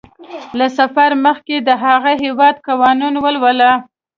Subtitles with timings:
[0.57, 3.71] له سفر مخکې د هغه هیواد قوانین ولوله.